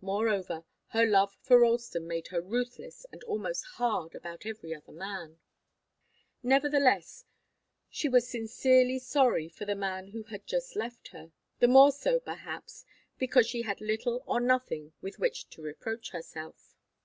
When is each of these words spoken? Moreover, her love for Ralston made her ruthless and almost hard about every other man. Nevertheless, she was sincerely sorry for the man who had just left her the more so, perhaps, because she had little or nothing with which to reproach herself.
Moreover, 0.00 0.64
her 0.90 1.04
love 1.04 1.36
for 1.42 1.58
Ralston 1.58 2.06
made 2.06 2.28
her 2.28 2.40
ruthless 2.40 3.04
and 3.10 3.24
almost 3.24 3.64
hard 3.78 4.14
about 4.14 4.46
every 4.46 4.72
other 4.72 4.92
man. 4.92 5.40
Nevertheless, 6.44 7.24
she 7.90 8.08
was 8.08 8.28
sincerely 8.30 9.00
sorry 9.00 9.48
for 9.48 9.64
the 9.64 9.74
man 9.74 10.06
who 10.10 10.22
had 10.22 10.46
just 10.46 10.76
left 10.76 11.08
her 11.08 11.32
the 11.58 11.66
more 11.66 11.90
so, 11.90 12.20
perhaps, 12.20 12.84
because 13.18 13.48
she 13.48 13.62
had 13.62 13.80
little 13.80 14.22
or 14.24 14.38
nothing 14.38 14.92
with 15.00 15.18
which 15.18 15.50
to 15.50 15.62
reproach 15.62 16.10
herself. 16.10 16.76